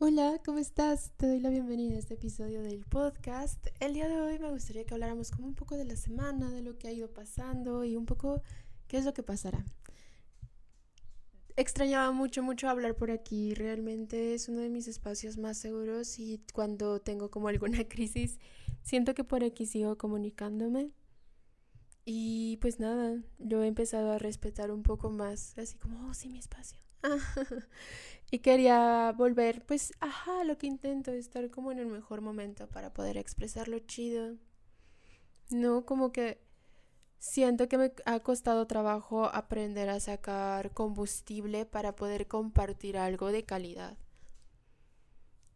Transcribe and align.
Hola, 0.00 0.40
¿cómo 0.44 0.58
estás? 0.58 1.12
Te 1.16 1.28
doy 1.28 1.38
la 1.38 1.50
bienvenida 1.50 1.94
a 1.94 1.98
este 1.98 2.14
episodio 2.14 2.62
del 2.62 2.84
podcast. 2.84 3.68
El 3.78 3.94
día 3.94 4.08
de 4.08 4.20
hoy 4.20 4.40
me 4.40 4.50
gustaría 4.50 4.84
que 4.84 4.92
habláramos 4.92 5.30
como 5.30 5.46
un 5.46 5.54
poco 5.54 5.76
de 5.76 5.84
la 5.84 5.94
semana, 5.94 6.50
de 6.50 6.62
lo 6.62 6.76
que 6.76 6.88
ha 6.88 6.92
ido 6.92 7.08
pasando 7.08 7.84
y 7.84 7.94
un 7.94 8.04
poco 8.04 8.42
qué 8.88 8.98
es 8.98 9.04
lo 9.04 9.14
que 9.14 9.22
pasará. 9.22 9.64
Extrañaba 11.56 12.10
mucho, 12.10 12.42
mucho 12.42 12.68
hablar 12.68 12.96
por 12.96 13.12
aquí. 13.12 13.54
Realmente 13.54 14.34
es 14.34 14.48
uno 14.48 14.60
de 14.60 14.68
mis 14.68 14.88
espacios 14.88 15.38
más 15.38 15.58
seguros 15.58 16.18
y 16.18 16.42
cuando 16.52 17.00
tengo 17.00 17.30
como 17.30 17.46
alguna 17.46 17.84
crisis, 17.88 18.40
siento 18.82 19.14
que 19.14 19.22
por 19.22 19.44
aquí 19.44 19.64
sigo 19.64 19.96
comunicándome. 19.96 20.90
Y 22.04 22.56
pues 22.56 22.80
nada, 22.80 23.22
yo 23.38 23.62
he 23.62 23.68
empezado 23.68 24.10
a 24.10 24.18
respetar 24.18 24.72
un 24.72 24.82
poco 24.82 25.10
más, 25.10 25.56
así 25.56 25.78
como, 25.78 26.08
oh, 26.08 26.14
sí, 26.14 26.28
mi 26.28 26.40
espacio. 26.40 26.80
y 28.34 28.40
quería 28.40 29.12
volver, 29.16 29.64
pues, 29.64 29.92
ajá, 30.00 30.42
lo 30.42 30.58
que 30.58 30.66
intento, 30.66 31.12
estar 31.12 31.48
como 31.52 31.70
en 31.70 31.78
el 31.78 31.86
mejor 31.86 32.20
momento 32.20 32.66
para 32.66 32.92
poder 32.92 33.16
expresarlo 33.16 33.78
chido. 33.78 34.34
No, 35.50 35.86
como 35.86 36.10
que 36.10 36.40
siento 37.20 37.68
que 37.68 37.78
me 37.78 37.92
ha 38.06 38.18
costado 38.20 38.66
trabajo 38.66 39.26
aprender 39.26 39.88
a 39.88 40.00
sacar 40.00 40.72
combustible 40.72 41.64
para 41.64 41.94
poder 41.94 42.26
compartir 42.26 42.98
algo 42.98 43.30
de 43.30 43.44
calidad. 43.44 43.96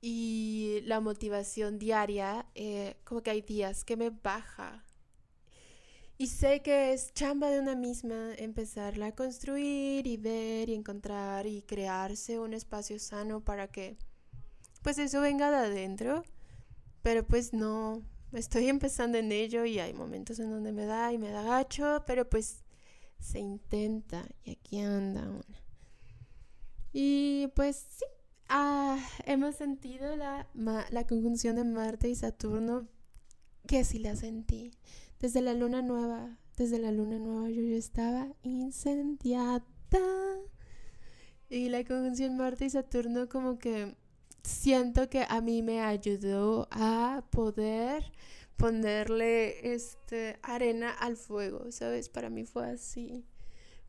Y 0.01 0.81
la 0.85 1.01
motivación 1.01 1.81
diaria, 1.81 2.47
eh, 2.55 2.97
como 3.03 3.23
que 3.25 3.31
hay 3.31 3.43
días 3.43 3.85
que 3.85 3.97
me 3.97 4.11
baja 4.11 4.85
y 6.19 6.27
sé 6.27 6.63
que 6.63 6.93
es 6.93 7.15
chamba 7.15 7.49
de 7.49 7.61
una 7.61 7.77
misma 7.77 8.35
empezarla 8.37 9.07
a 9.07 9.15
construir 9.15 10.07
y 10.09 10.17
ver 10.17 10.69
y 10.69 10.75
encontrar 10.75 11.47
y 11.47 11.63
crearse 11.63 12.41
un 12.41 12.55
espacio 12.55 12.99
sano 12.99 13.41
para 13.41 13.69
que 13.69 13.97
pues 14.83 14.99
eso 14.99 15.21
venga 15.21 15.51
de 15.51 15.57
adentro. 15.59 16.25
Pero 17.03 17.25
pues 17.25 17.53
no, 17.53 18.03
estoy 18.33 18.69
empezando 18.69 19.17
en 19.17 19.31
ello 19.31 19.65
y 19.65 19.79
hay 19.79 19.95
momentos 19.95 20.41
en 20.41 20.51
donde 20.51 20.73
me 20.73 20.87
da 20.87 21.13
y 21.13 21.19
me 21.19 21.31
da 21.31 21.43
gacho, 21.43 22.03
pero 22.05 22.29
pues 22.29 22.65
se 23.21 23.39
intenta 23.39 24.27
y 24.43 24.53
aquí 24.53 24.81
anda 24.81 25.23
una. 25.29 25.63
Y 26.93 27.47
pues 27.55 27.87
sí, 27.91 28.05
ah, 28.49 28.99
hemos 29.25 29.55
sentido 29.55 30.17
la, 30.17 30.49
la 30.91 31.07
conjunción 31.07 31.55
de 31.57 31.65
Marte 31.65 32.09
y 32.09 32.17
Saturno, 32.17 32.89
que 33.69 33.85
sí 33.85 33.99
la 33.99 34.17
sentí. 34.17 34.73
Desde 35.21 35.43
la 35.43 35.55
luna 35.55 35.83
nueva, 35.83 36.39
desde 36.57 36.79
la 36.79 36.91
luna 36.91 37.19
nueva 37.19 37.51
yo 37.51 37.63
ya 37.63 37.77
estaba 37.77 38.29
incendiada. 38.43 39.63
Y 41.51 41.69
la 41.69 41.85
conjunción 41.85 42.37
Marte 42.37 42.65
y 42.65 42.71
Saturno 42.71 43.29
como 43.29 43.59
que 43.59 43.95
siento 44.43 45.09
que 45.09 45.25
a 45.29 45.41
mí 45.41 45.63
me 45.63 45.81
ayudó 45.81 46.67
a 46.71 47.25
poder 47.31 48.11
ponerle 48.57 49.75
este 49.75 50.39
arena 50.43 50.91
al 50.91 51.17
fuego, 51.17 51.71
¿sabes? 51.71 52.09
Para 52.09 52.31
mí 52.31 52.45
fue 52.45 52.71
así. 52.71 53.27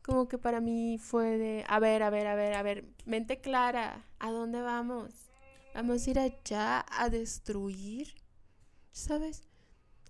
Como 0.02 0.28
que 0.28 0.38
para 0.38 0.60
mí 0.60 0.98
fue 0.98 1.38
de, 1.38 1.64
a 1.68 1.78
ver, 1.78 2.02
a 2.02 2.10
ver, 2.10 2.26
a 2.26 2.34
ver, 2.34 2.54
a 2.54 2.62
ver, 2.62 2.84
mente 3.06 3.40
clara, 3.40 4.06
¿a 4.18 4.30
dónde 4.30 4.60
vamos? 4.60 5.10
Vamos 5.74 6.06
a 6.06 6.10
ir 6.10 6.18
allá 6.18 6.84
a 6.90 7.08
destruir, 7.10 8.14
¿sabes? 8.92 9.49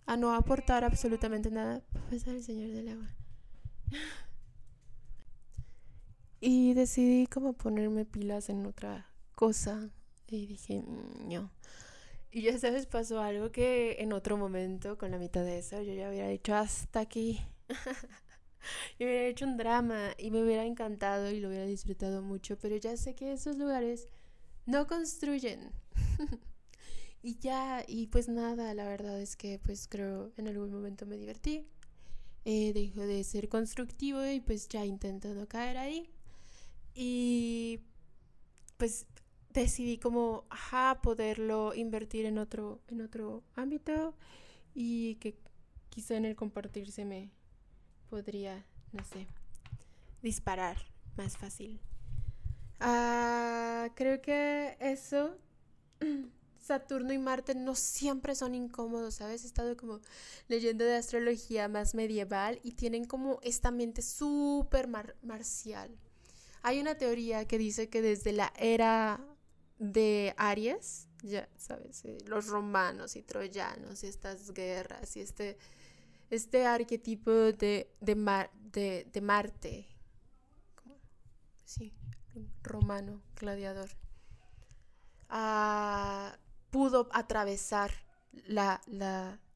A 0.06 0.16
no 0.16 0.34
aportar 0.34 0.84
absolutamente 0.84 1.50
nada. 1.50 1.82
Pues 2.08 2.26
el 2.26 2.42
señor 2.42 2.70
del 2.70 2.88
agua. 2.88 3.08
Y 6.40 6.74
decidí 6.74 7.26
como 7.26 7.52
ponerme 7.52 8.04
pilas 8.04 8.48
en 8.48 8.64
otra 8.66 9.06
cosa. 9.34 9.90
Y 10.26 10.46
dije, 10.46 10.82
no. 11.28 11.50
Y 12.30 12.42
ya 12.42 12.56
sabes, 12.58 12.86
pasó 12.86 13.20
algo 13.20 13.50
que 13.50 13.96
en 13.98 14.12
otro 14.12 14.36
momento, 14.36 14.96
con 14.96 15.10
la 15.10 15.18
mitad 15.18 15.44
de 15.44 15.58
eso, 15.58 15.82
yo 15.82 15.92
ya 15.92 16.08
hubiera 16.08 16.28
dicho 16.28 16.54
hasta 16.54 17.00
aquí. 17.00 17.40
yo 18.98 19.06
hubiera 19.06 19.26
hecho 19.26 19.44
un 19.44 19.56
drama 19.56 20.12
y 20.16 20.30
me 20.30 20.42
hubiera 20.42 20.64
encantado 20.64 21.30
y 21.30 21.40
lo 21.40 21.48
hubiera 21.48 21.66
disfrutado 21.66 22.22
mucho, 22.22 22.56
pero 22.58 22.76
ya 22.76 22.96
sé 22.96 23.14
que 23.14 23.32
esos 23.32 23.56
lugares 23.56 24.08
no 24.66 24.86
construyen. 24.86 25.72
Y 27.22 27.38
ya, 27.38 27.84
y 27.86 28.06
pues 28.06 28.28
nada, 28.28 28.72
la 28.74 28.88
verdad 28.88 29.20
es 29.20 29.36
que 29.36 29.58
pues 29.58 29.86
creo 29.88 30.32
en 30.36 30.48
algún 30.48 30.72
momento 30.72 31.06
me 31.06 31.18
divertí. 31.18 31.66
Eh, 32.46 32.72
dejó 32.72 33.02
de 33.02 33.22
ser 33.24 33.48
constructivo 33.48 34.24
y 34.24 34.40
pues 34.40 34.68
ya 34.68 34.84
intento 34.86 35.34
no 35.34 35.46
caer 35.46 35.76
ahí. 35.76 36.10
Y 36.94 37.80
pues 38.78 39.06
decidí 39.52 39.98
como, 39.98 40.44
ajá, 40.48 41.00
poderlo 41.02 41.74
invertir 41.74 42.24
en 42.24 42.38
otro, 42.38 42.80
en 42.88 43.02
otro 43.02 43.42
ámbito 43.54 44.14
y 44.74 45.16
que 45.16 45.36
quizá 45.90 46.16
en 46.16 46.24
el 46.24 46.36
compartirse 46.36 47.04
me 47.04 47.30
podría, 48.08 48.64
no 48.92 49.04
sé, 49.04 49.26
disparar 50.22 50.78
más 51.16 51.36
fácil. 51.36 51.80
Ah, 52.80 53.90
creo 53.94 54.22
que 54.22 54.76
eso 54.80 55.36
Saturno 56.70 57.12
y 57.12 57.18
Marte 57.18 57.56
no 57.56 57.74
siempre 57.74 58.36
son 58.36 58.54
incómodos, 58.54 59.16
¿sabes? 59.16 59.42
He 59.42 59.48
estado 59.48 59.76
como 59.76 59.98
leyendo 60.46 60.84
de 60.84 60.94
astrología 60.94 61.66
más 61.66 61.96
medieval 61.96 62.60
y 62.62 62.74
tienen 62.74 63.06
como 63.06 63.40
esta 63.42 63.72
mente 63.72 64.02
súper 64.02 64.86
marcial. 64.86 65.90
Hay 66.62 66.78
una 66.78 66.94
teoría 66.94 67.44
que 67.44 67.58
dice 67.58 67.88
que 67.88 68.02
desde 68.02 68.32
la 68.32 68.52
era 68.56 69.18
de 69.80 70.32
Aries, 70.36 71.08
ya 71.24 71.48
sabes, 71.56 72.04
eh, 72.04 72.18
los 72.26 72.46
romanos 72.46 73.16
y 73.16 73.22
troyanos 73.22 74.04
y 74.04 74.06
estas 74.06 74.52
guerras 74.52 75.16
y 75.16 75.22
este, 75.22 75.58
este 76.30 76.66
arquetipo 76.66 77.32
de, 77.32 77.90
de, 78.00 79.08
de, 79.12 79.20
Marte, 79.20 79.88
sí, 81.64 81.92
romano, 82.62 83.20
gladiador. 83.34 83.90
Ah, 85.28 86.36
pudo 86.70 87.08
atravesar 87.12 87.90
la, 88.46 88.80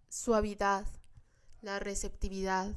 suavidad, 0.09 0.87
la 1.63 1.79
receptividad 1.79 2.75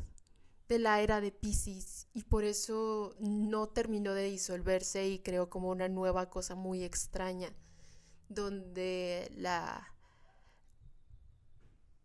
de 0.67 0.79
la 0.79 1.01
era 1.01 1.21
de 1.21 1.31
Pisces 1.31 2.07
y 2.13 2.23
por 2.23 2.43
eso 2.43 3.15
no 3.19 3.67
terminó 3.67 4.13
de 4.13 4.23
disolverse 4.23 5.07
y 5.07 5.19
creó 5.19 5.49
como 5.49 5.69
una 5.69 5.87
nueva 5.87 6.29
cosa 6.29 6.55
muy 6.55 6.83
extraña 6.83 7.53
donde 8.27 9.31
la 9.35 9.93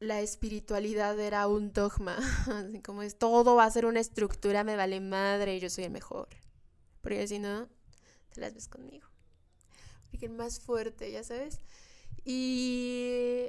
la 0.03 0.20
espiritualidad 0.20 1.19
era 1.20 1.47
un 1.47 1.72
dogma, 1.72 2.16
así 2.49 2.81
como 2.82 3.03
es 3.03 3.19
todo 3.19 3.54
va 3.54 3.64
a 3.64 3.70
ser 3.70 3.87
una 3.87 4.00
estructura, 4.00 4.64
me 4.64 4.75
vale 4.75 5.00
madre, 5.00 5.60
yo 5.60 5.70
soy 5.70 5.84
el 5.84 5.93
mejor. 5.93 6.28
Porque 7.03 7.28
si 7.28 7.38
no, 7.38 7.69
te 8.31 8.41
las 8.41 8.53
ves 8.53 8.66
conmigo. 8.66 9.06
Porque 10.10 10.26
el 10.26 10.32
más 10.32 10.59
fuerte, 10.59 11.12
ya 11.12 11.22
sabes. 11.22 11.60
Y 12.25 13.49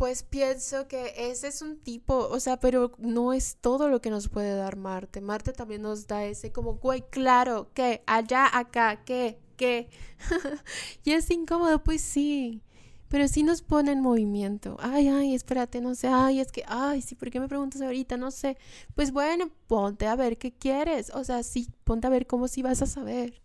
pues 0.00 0.22
pienso 0.22 0.88
que 0.88 1.12
ese 1.14 1.48
es 1.48 1.60
un 1.60 1.78
tipo, 1.78 2.16
o 2.16 2.40
sea, 2.40 2.58
pero 2.58 2.92
no 2.96 3.34
es 3.34 3.58
todo 3.60 3.88
lo 3.90 4.00
que 4.00 4.08
nos 4.08 4.28
puede 4.28 4.56
dar 4.56 4.76
Marte. 4.76 5.20
Marte 5.20 5.52
también 5.52 5.82
nos 5.82 6.06
da 6.06 6.24
ese 6.24 6.52
como, 6.52 6.76
güey, 6.76 7.02
claro, 7.10 7.70
que 7.74 8.02
allá, 8.06 8.48
acá, 8.50 9.04
que, 9.04 9.38
que. 9.58 9.90
y 11.04 11.12
es 11.12 11.30
incómodo, 11.30 11.84
pues 11.84 12.00
sí. 12.00 12.62
Pero 13.08 13.28
sí 13.28 13.42
nos 13.42 13.60
pone 13.60 13.92
en 13.92 14.00
movimiento. 14.00 14.78
Ay, 14.80 15.08
ay, 15.08 15.34
espérate, 15.34 15.82
no 15.82 15.94
sé. 15.94 16.08
Ay, 16.08 16.40
es 16.40 16.50
que, 16.50 16.64
ay, 16.66 17.02
sí, 17.02 17.14
¿por 17.14 17.28
qué 17.30 17.38
me 17.38 17.48
preguntas 17.48 17.82
ahorita? 17.82 18.16
No 18.16 18.30
sé. 18.30 18.56
Pues 18.94 19.12
bueno, 19.12 19.50
ponte 19.66 20.06
a 20.06 20.16
ver 20.16 20.38
qué 20.38 20.50
quieres. 20.52 21.10
O 21.14 21.24
sea, 21.24 21.42
sí, 21.42 21.68
ponte 21.84 22.06
a 22.06 22.10
ver 22.10 22.26
cómo 22.26 22.48
sí 22.48 22.62
vas 22.62 22.80
a 22.80 22.86
saber. 22.86 23.42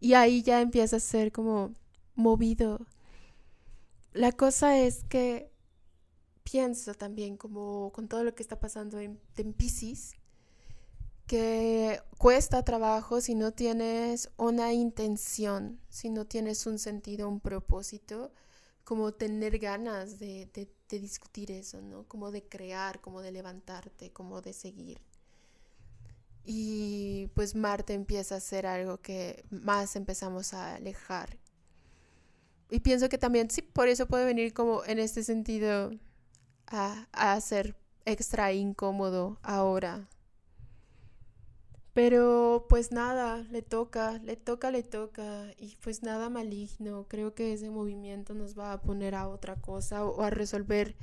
Y 0.00 0.14
ahí 0.14 0.42
ya 0.42 0.60
empieza 0.60 0.96
a 0.96 1.00
ser 1.00 1.30
como 1.30 1.72
movido 2.16 2.86
la 4.12 4.32
cosa 4.32 4.78
es 4.78 5.04
que 5.04 5.50
pienso 6.42 6.94
también, 6.94 7.36
como 7.36 7.92
con 7.92 8.08
todo 8.08 8.24
lo 8.24 8.34
que 8.34 8.42
está 8.42 8.58
pasando 8.58 8.98
en, 8.98 9.20
en 9.36 9.52
Pisces, 9.52 10.14
que 11.26 12.02
cuesta 12.18 12.64
trabajo 12.64 13.20
si 13.20 13.36
no 13.36 13.52
tienes 13.52 14.30
una 14.36 14.72
intención, 14.72 15.80
si 15.88 16.10
no 16.10 16.26
tienes 16.26 16.66
un 16.66 16.78
sentido, 16.78 17.28
un 17.28 17.38
propósito, 17.38 18.32
como 18.82 19.12
tener 19.12 19.60
ganas 19.60 20.18
de, 20.18 20.50
de, 20.52 20.98
discutir 20.98 21.52
eso, 21.52 21.80
¿no? 21.80 22.02
Como 22.08 22.32
de 22.32 22.42
crear, 22.42 23.00
como 23.00 23.20
de 23.20 23.30
levantarte, 23.30 24.12
como 24.12 24.40
de 24.40 24.52
seguir. 24.52 25.00
Y 26.44 27.28
pues 27.34 27.54
Marte 27.54 27.94
empieza 27.94 28.34
a 28.34 28.40
ser 28.40 28.66
algo 28.66 29.00
que 29.00 29.44
más 29.50 29.94
empezamos 29.94 30.52
a 30.52 30.74
alejar 30.74 31.38
y 32.70 32.80
pienso 32.80 33.08
que 33.08 33.18
también 33.18 33.50
sí, 33.50 33.62
por 33.62 33.88
eso 33.88 34.06
puede 34.06 34.24
venir 34.24 34.52
como 34.52 34.84
en 34.84 34.98
este 34.98 35.22
sentido 35.22 35.92
a, 36.66 37.06
a 37.12 37.40
ser 37.40 37.76
extra 38.04 38.52
incómodo 38.52 39.38
ahora. 39.42 40.08
Pero 41.92 42.66
pues 42.68 42.92
nada, 42.92 43.38
le 43.50 43.62
toca, 43.62 44.18
le 44.18 44.36
toca, 44.36 44.70
le 44.70 44.82
toca. 44.82 45.46
Y 45.58 45.76
pues 45.82 46.02
nada 46.02 46.30
maligno. 46.30 47.06
Creo 47.08 47.34
que 47.34 47.52
ese 47.52 47.68
movimiento 47.70 48.34
nos 48.34 48.58
va 48.58 48.72
a 48.72 48.80
poner 48.80 49.14
a 49.14 49.28
otra 49.28 49.56
cosa 49.56 50.04
o, 50.04 50.22
a 50.22 50.30
resolver 50.30 50.96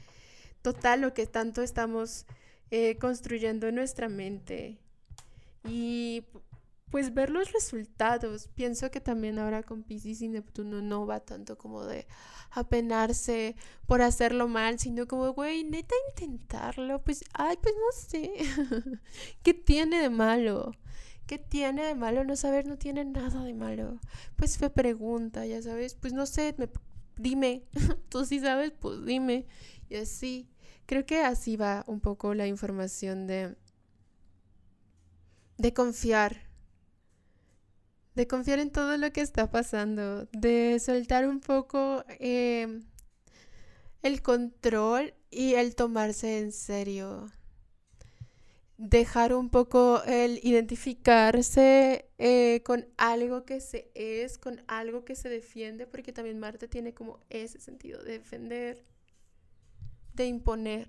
total 0.62 1.02
lo 1.02 1.14
que 1.14 1.28
tanto 1.28 1.62
estamos 1.62 2.26
eh, 2.72 2.98
construyendo 2.98 3.68
en 3.68 3.76
nuestra 3.76 4.08
mente. 4.10 4.80
Y 5.66 6.24
pues 6.90 7.14
ver 7.14 7.30
los 7.30 7.52
resultados. 7.52 8.48
Pienso 8.56 8.90
que 8.92 9.02
también 9.02 9.40
ahora 9.40 9.64
con 9.64 9.84
Pisces 9.84 10.22
y 10.22 10.30
Neptuno 10.30 10.82
no 10.82 11.06
va 11.06 11.20
tanto 11.20 11.58
como 11.58 11.84
de 11.86 12.08
apenarse 12.52 13.56
por 13.86 14.02
hacerlo 14.02 14.48
mal, 14.48 14.80
sino 14.80 15.08
como, 15.08 15.34
güey, 15.34 15.64
neta 15.64 15.96
intentarlo. 16.10 17.04
Pues, 17.04 17.24
ay, 17.34 17.58
pues 17.62 17.76
no 17.76 17.92
sé. 18.10 18.32
¿Qué 19.44 19.54
tiene 19.54 20.02
de 20.02 20.10
malo? 20.10 20.72
¿Qué 21.26 21.38
tiene 21.38 21.84
de 21.84 21.96
malo 21.96 22.24
no 22.24 22.36
saber? 22.38 22.68
No 22.68 22.78
tiene 22.78 23.04
nada 23.04 23.44
de 23.44 23.54
malo. 23.54 24.00
Pues 24.38 24.58
fue 24.58 24.70
pregunta, 24.70 25.46
ya 25.46 25.62
sabes. 25.62 25.96
Pues 25.96 26.14
no 26.14 26.26
sé, 26.26 26.56
dime. 27.18 27.64
Tú 28.10 28.26
sí 28.26 28.40
sabes, 28.40 28.72
pues 28.72 29.06
dime. 29.06 29.46
Y 29.90 29.98
así. 29.98 30.50
Creo 30.86 31.06
que 31.06 31.22
así 31.22 31.58
va 31.58 31.84
un 31.88 32.00
poco 32.00 32.34
la 32.34 32.48
información 32.48 33.28
de 33.28 33.58
de 35.58 35.74
confiar 35.74 36.47
de 38.18 38.28
confiar 38.28 38.58
en 38.58 38.72
todo 38.72 38.98
lo 38.98 39.14
que 39.14 39.22
está 39.22 39.52
pasando, 39.52 40.26
de 40.32 40.80
soltar 40.80 41.28
un 41.28 41.40
poco 41.40 42.04
em, 42.18 42.82
el 44.02 44.24
control 44.24 45.14
y 45.30 45.54
el 45.54 45.76
tomarse 45.76 46.40
en 46.40 46.52
serio. 46.52 47.28
Dejar 48.80 49.36
un 49.36 49.52
poco 49.52 50.02
el 50.06 50.40
identificarse 50.42 52.10
eh, 52.18 52.64
con 52.66 52.88
algo 52.98 53.46
que 53.46 53.62
se 53.62 53.92
es, 53.94 54.40
con 54.40 54.64
algo 54.68 55.06
que 55.06 55.14
se 55.14 55.30
defiende, 55.30 55.86
porque 55.86 56.12
también 56.12 56.40
Marte 56.40 56.68
tiene 56.68 56.96
como 56.96 57.20
ese 57.30 57.60
sentido 57.60 58.02
de 58.02 58.14
defender, 58.14 58.84
de 60.16 60.26
imponer. 60.26 60.88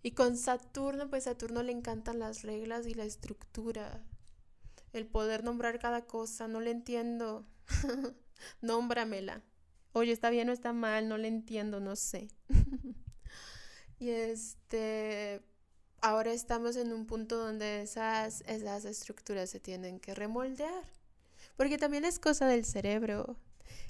Y 0.00 0.12
con 0.12 0.36
Saturno, 0.36 1.10
pues 1.10 1.24
Saturno 1.24 1.64
le 1.64 1.72
encantan 1.72 2.20
las 2.20 2.42
reglas 2.42 2.86
y 2.86 2.94
la 2.94 3.04
estructura 3.04 4.00
el 4.98 5.06
poder 5.06 5.44
nombrar 5.44 5.78
cada 5.78 6.06
cosa, 6.06 6.48
no 6.48 6.60
le 6.60 6.70
entiendo. 6.70 7.46
Nómbramela. 8.60 9.42
Oye, 9.92 10.12
está 10.12 10.30
bien 10.30 10.48
o 10.48 10.52
está 10.52 10.72
mal, 10.72 11.08
no 11.08 11.16
le 11.16 11.28
entiendo, 11.28 11.80
no 11.80 11.96
sé. 11.96 12.28
y 13.98 14.10
este, 14.10 15.42
ahora 16.02 16.32
estamos 16.32 16.76
en 16.76 16.92
un 16.92 17.06
punto 17.06 17.36
donde 17.38 17.82
esas, 17.82 18.42
esas 18.42 18.84
estructuras 18.84 19.50
se 19.50 19.60
tienen 19.60 19.98
que 19.98 20.14
remoldear. 20.14 20.84
Porque 21.56 21.78
también 21.78 22.04
es 22.04 22.18
cosa 22.18 22.46
del 22.46 22.64
cerebro. 22.64 23.38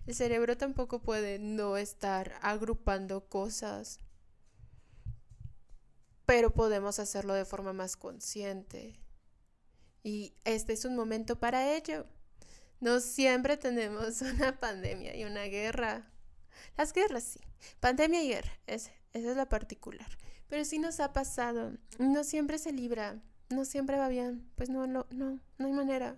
El 0.06 0.14
cerebro 0.14 0.56
tampoco 0.56 1.00
puede 1.00 1.38
no 1.38 1.76
estar 1.76 2.38
agrupando 2.41 3.29
cosas. 3.29 4.00
Pero 6.25 6.53
podemos 6.53 6.99
hacerlo 6.99 7.35
de 7.35 7.44
forma 7.44 7.73
más 7.73 7.97
consciente. 7.97 9.00
Y 10.06 10.35
este 10.44 10.73
es 10.73 10.85
un 10.85 10.94
momento 10.94 11.41
para 11.41 11.75
ello. 11.75 12.06
No 12.79 13.00
siempre 13.00 13.56
tenemos 13.56 14.23
una 14.23 14.61
pandemia 14.61 15.17
y 15.17 15.25
una 15.25 15.43
guerra. 15.47 16.08
Las 16.76 16.93
guerras 16.93 17.25
sí. 17.25 17.41
Pandemia 17.81 18.23
y 18.23 18.29
guerra. 18.29 18.53
esa 18.69 18.93
es 19.12 19.25
la 19.25 19.49
particular. 19.49 20.06
Pero 20.47 20.64
sí 20.64 20.79
nos 20.79 21.00
ha 21.00 21.12
pasado. 21.12 21.73
No 21.99 22.23
siempre 22.23 22.58
se 22.58 22.70
libra. 22.70 23.20
No 23.49 23.64
siempre 23.64 23.99
va 23.99 24.06
bien. 24.06 24.49
Pues 24.55 24.70
no, 24.70 24.87
no, 24.87 25.08
no, 25.11 25.41
no 25.58 25.67
hay 25.67 25.73
manera. 25.73 26.17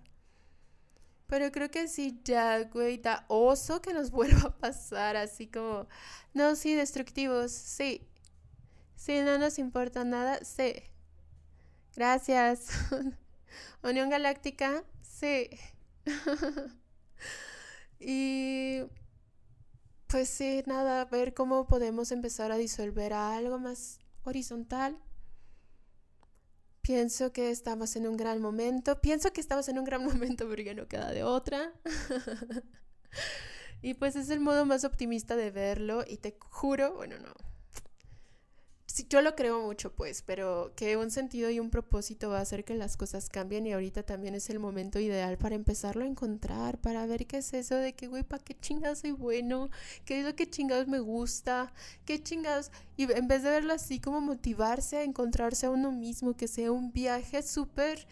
Pero 1.26 1.50
creo 1.50 1.70
que 1.70 1.88
sí, 1.88 2.20
ya, 2.24 2.64
güey, 2.64 2.98
da 2.98 3.24
oso 3.28 3.80
que 3.80 3.94
nos 3.94 4.10
vuelva 4.18 4.48
a 4.48 4.58
pasar. 4.58 5.16
Así 5.16 5.46
como, 5.46 5.88
no, 6.34 6.56
sí, 6.56 6.74
destructivos. 6.74 7.52
Sí. 7.52 8.06
Sí, 8.96 9.22
no 9.22 9.38
nos 9.38 9.58
importa 9.58 10.04
nada. 10.04 10.44
Sí. 10.44 10.74
Gracias. 11.96 12.68
Unión 13.82 14.10
Galáctica, 14.10 14.84
sí. 15.02 15.50
y 18.00 18.82
pues 20.08 20.28
sí, 20.28 20.62
nada, 20.66 21.04
ver 21.04 21.34
cómo 21.34 21.66
podemos 21.66 22.12
empezar 22.12 22.50
a 22.50 22.56
disolver 22.56 23.12
algo 23.12 23.58
más 23.58 23.98
horizontal. 24.24 24.98
Pienso 26.80 27.32
que 27.34 27.50
estamos 27.50 27.94
en 27.96 28.08
un 28.08 28.16
gran 28.16 28.40
momento. 28.40 29.00
Pienso 29.02 29.30
que 29.32 29.42
estamos 29.42 29.68
en 29.68 29.78
un 29.78 29.84
gran 29.84 30.02
momento 30.06 30.48
porque 30.48 30.74
no 30.74 30.88
queda 30.88 31.12
de 31.12 31.24
otra. 31.24 31.74
y 33.82 33.94
pues 33.94 34.16
es 34.16 34.30
el 34.30 34.40
modo 34.40 34.64
más 34.64 34.84
optimista 34.84 35.36
de 35.36 35.50
verlo 35.50 36.02
y 36.06 36.16
te 36.16 36.38
juro, 36.40 36.94
bueno, 36.94 37.18
no, 37.18 37.34
yo 39.08 39.22
lo 39.22 39.34
creo 39.34 39.62
mucho, 39.62 39.92
pues, 39.92 40.22
pero 40.22 40.72
que 40.76 40.96
un 40.96 41.10
sentido 41.10 41.48
y 41.50 41.60
un 41.60 41.70
propósito 41.70 42.28
va 42.28 42.38
a 42.38 42.42
hacer 42.42 42.64
que 42.64 42.74
las 42.74 42.96
cosas 42.96 43.30
cambien 43.30 43.66
y 43.66 43.72
ahorita 43.72 44.02
también 44.02 44.34
es 44.34 44.50
el 44.50 44.58
momento 44.58 44.98
ideal 44.98 45.38
para 45.38 45.54
empezarlo 45.54 46.04
a 46.04 46.06
encontrar, 46.06 46.78
para 46.78 47.06
ver 47.06 47.26
qué 47.26 47.38
es 47.38 47.54
eso 47.54 47.76
de 47.76 47.94
que, 47.94 48.06
güey, 48.06 48.22
¿para 48.22 48.42
qué 48.42 48.54
chingados 48.58 48.98
soy 48.98 49.12
bueno? 49.12 49.70
¿Qué 50.04 50.20
es 50.20 50.26
lo 50.26 50.36
que 50.36 50.48
chingados 50.48 50.88
me 50.88 51.00
gusta? 51.00 51.72
¿Qué 52.04 52.22
chingados? 52.22 52.70
Y 52.96 53.10
en 53.10 53.28
vez 53.28 53.42
de 53.42 53.50
verlo 53.50 53.72
así, 53.72 54.00
como 54.00 54.20
motivarse 54.20 54.98
a 54.98 55.02
encontrarse 55.02 55.66
a 55.66 55.70
uno 55.70 55.90
mismo, 55.90 56.36
que 56.36 56.48
sea 56.48 56.72
un 56.72 56.92
viaje 56.92 57.42
súper... 57.42 58.06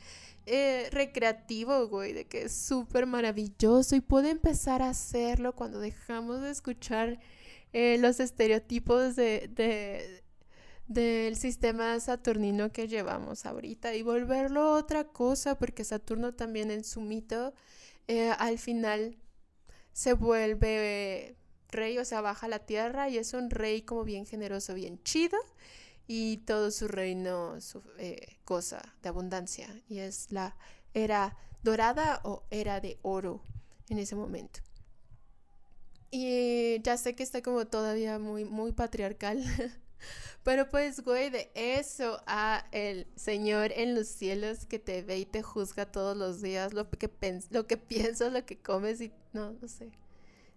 Eh, 0.48 0.88
recreativo, 0.92 1.88
güey, 1.88 2.12
de 2.12 2.24
que 2.26 2.42
es 2.42 2.52
súper 2.52 3.04
maravilloso 3.04 3.96
y 3.96 4.00
puede 4.00 4.30
empezar 4.30 4.80
a 4.80 4.90
hacerlo 4.90 5.56
cuando 5.56 5.80
dejamos 5.80 6.40
de 6.40 6.50
escuchar 6.52 7.18
eh, 7.72 7.98
los 7.98 8.20
estereotipos 8.20 9.16
de, 9.16 10.22
del 10.88 11.36
sistema 11.36 11.98
saturnino 11.98 12.70
que 12.70 12.88
llevamos 12.88 13.44
ahorita 13.44 13.94
y 13.94 14.02
volverlo 14.02 14.72
otra 14.72 15.04
cosa, 15.04 15.58
porque 15.58 15.84
Saturno 15.84 16.34
también 16.34 16.70
en 16.70 16.84
su 16.84 17.00
mito 17.00 17.54
eh, 18.08 18.30
al 18.38 18.58
final 18.58 19.16
se 19.92 20.12
vuelve 20.12 21.36
rey, 21.70 21.98
o 21.98 22.04
sea, 22.04 22.20
baja 22.20 22.46
a 22.46 22.48
la 22.48 22.60
tierra 22.60 23.08
y 23.08 23.18
es 23.18 23.34
un 23.34 23.50
rey 23.50 23.82
como 23.82 24.04
bien 24.04 24.26
generoso, 24.26 24.74
bien 24.74 25.02
chido 25.02 25.38
y 26.06 26.38
todo 26.38 26.70
su 26.70 26.86
reino, 26.86 27.60
su 27.60 27.82
eh, 27.98 28.36
cosa 28.44 28.80
de 29.02 29.08
abundancia 29.08 29.68
y 29.88 29.98
es 29.98 30.30
la 30.30 30.56
era 30.94 31.36
dorada 31.62 32.20
o 32.24 32.44
era 32.50 32.80
de 32.80 32.98
oro 33.02 33.42
en 33.88 33.98
ese 33.98 34.14
momento. 34.14 34.60
Y 36.10 36.80
ya 36.82 36.96
sé 36.96 37.16
que 37.16 37.24
está 37.24 37.42
como 37.42 37.66
todavía 37.66 38.18
muy, 38.18 38.44
muy 38.44 38.72
patriarcal 38.72 39.42
Pero 40.42 40.68
pues, 40.68 41.00
güey, 41.02 41.30
de 41.30 41.50
eso 41.54 42.22
a 42.26 42.66
el 42.70 43.06
Señor 43.16 43.72
en 43.72 43.94
los 43.94 44.06
cielos 44.06 44.64
que 44.66 44.78
te 44.78 45.02
ve 45.02 45.18
y 45.18 45.24
te 45.24 45.42
juzga 45.42 45.86
todos 45.86 46.16
los 46.16 46.40
días, 46.40 46.72
lo 46.72 46.88
que, 46.88 47.10
lo 47.50 47.66
que 47.66 47.76
piensas, 47.76 48.32
lo 48.32 48.44
que 48.46 48.56
comes 48.58 49.00
y 49.00 49.12
no, 49.32 49.52
no 49.60 49.68
sé. 49.68 49.90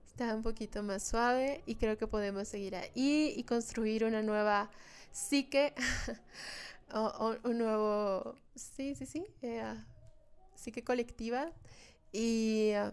Está 0.05 0.36
un 0.36 0.43
poquito 0.43 0.84
más 0.84 1.08
suave 1.08 1.63
y 1.65 1.75
creo 1.75 1.98
que 1.98 2.05
podemos 2.05 2.48
seguir 2.48 2.75
ahí 2.75 3.34
y 3.36 3.43
construir 3.46 4.03
una 4.03 4.22
nueva 4.22 4.69
psique, 5.12 5.74
o, 6.93 7.36
un 7.43 7.58
nuevo, 7.58 8.36
sí, 8.55 8.96
sí, 8.96 9.05
sí, 9.05 9.25
eh, 9.41 9.63
psique 10.55 10.84
colectiva 10.84 11.51
y 12.12 12.72
ah, 12.74 12.91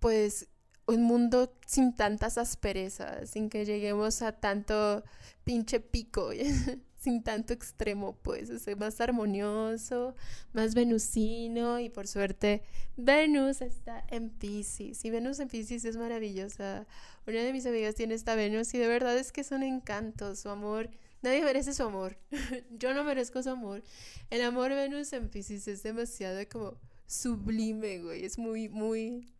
pues 0.00 0.48
un 0.86 1.02
mundo 1.02 1.52
sin 1.66 1.94
tantas 1.94 2.38
asperezas, 2.38 3.30
sin 3.30 3.50
que 3.50 3.64
lleguemos 3.64 4.22
a 4.22 4.32
tanto 4.32 5.02
pinche 5.44 5.80
pico, 5.80 6.30
sin 6.98 7.22
tanto 7.22 7.52
extremo, 7.52 8.16
pues, 8.22 8.50
es 8.50 8.76
más 8.76 9.00
armonioso, 9.00 10.14
más 10.52 10.74
venusino 10.74 11.78
y 11.78 11.88
por 11.88 12.06
suerte 12.06 12.62
Venus 12.96 13.60
está 13.60 14.04
en 14.08 14.30
Pisces 14.30 15.04
y 15.04 15.10
Venus 15.10 15.38
en 15.40 15.48
Pisces 15.48 15.84
es 15.84 15.96
maravillosa. 15.96 16.86
Una 17.26 17.42
de 17.42 17.52
mis 17.52 17.66
amigas 17.66 17.94
tiene 17.94 18.14
esta 18.14 18.34
Venus 18.34 18.72
y 18.74 18.78
de 18.78 18.88
verdad 18.88 19.16
es 19.18 19.32
que 19.32 19.42
es 19.42 19.50
un 19.50 19.62
encanto, 19.62 20.34
su 20.36 20.48
amor. 20.48 20.90
Nadie 21.22 21.42
merece 21.42 21.74
su 21.74 21.82
amor. 21.82 22.16
Yo 22.70 22.94
no 22.94 23.02
merezco 23.02 23.42
su 23.42 23.50
amor. 23.50 23.82
El 24.30 24.42
amor 24.42 24.70
Venus 24.70 25.12
en 25.12 25.28
Pisces 25.28 25.66
es 25.66 25.82
demasiado 25.82 26.40
como 26.50 26.78
sublime, 27.06 27.98
güey. 28.00 28.24
Es 28.24 28.38
muy, 28.38 28.68
muy 28.68 29.35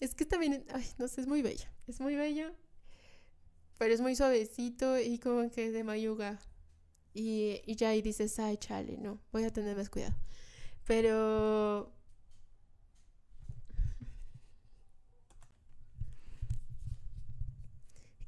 es 0.00 0.14
que 0.14 0.26
también, 0.26 0.64
ay, 0.72 0.86
no 0.98 1.08
sé, 1.08 1.20
es 1.22 1.26
muy 1.26 1.42
bella. 1.42 1.70
Es 1.86 2.00
muy 2.00 2.16
bella. 2.16 2.52
Pero 3.78 3.94
es 3.94 4.00
muy 4.00 4.16
suavecito 4.16 4.98
y 4.98 5.18
como 5.18 5.50
que 5.50 5.70
de 5.70 5.84
mayuga. 5.84 6.38
Y, 7.12 7.60
y 7.66 7.76
ya 7.76 7.90
ahí 7.90 8.02
dices, 8.02 8.38
ay, 8.38 8.56
chale, 8.56 8.98
no, 8.98 9.20
voy 9.32 9.44
a 9.44 9.52
tener 9.52 9.76
más 9.76 9.90
cuidado. 9.90 10.16
Pero 10.84 11.93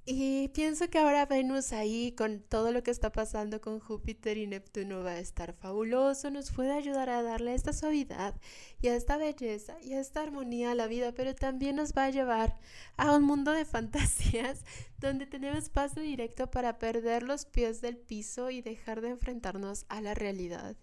Y 0.09 0.47
pienso 0.51 0.89
que 0.89 0.99
ahora 0.99 1.27
Venus 1.27 1.73
ahí, 1.73 2.13
con 2.13 2.39
todo 2.39 2.71
lo 2.71 2.85
que 2.85 2.93
está 2.93 3.11
pasando 3.11 3.61
con 3.61 3.81
Júpiter 3.81 4.39
y 4.39 4.47
Neptuno, 4.47 5.03
va 5.03 5.11
a 5.13 5.19
estar 5.19 5.53
fabuloso, 5.53 6.31
nos 6.31 6.53
puede 6.53 6.71
ayudar 6.73 7.11
a 7.11 7.25
darle 7.25 7.55
esta 7.55 7.73
suavidad 7.73 8.41
y 8.81 8.87
a 8.87 8.95
esta 8.95 9.17
belleza 9.17 9.77
y 9.83 9.95
a 9.95 10.01
esta 10.01 10.23
armonía 10.23 10.71
a 10.71 10.75
la 10.77 10.87
vida, 10.87 11.11
pero 11.11 11.35
también 11.35 11.75
nos 11.75 11.93
va 11.93 12.05
a 12.05 12.11
llevar 12.11 12.57
a 12.97 13.17
un 13.17 13.25
mundo 13.25 13.51
de 13.51 13.65
fantasías 13.65 14.65
donde 15.01 15.27
tenemos 15.27 15.71
paso 15.71 15.99
directo 15.99 16.49
para 16.53 16.79
perder 16.79 17.25
los 17.25 17.45
pies 17.45 17.81
del 17.81 17.97
piso 17.97 18.51
y 18.51 18.63
dejar 18.63 19.01
de 19.01 19.09
enfrentarnos 19.09 19.87
a 19.89 20.01
la 20.01 20.15
realidad 20.15 20.77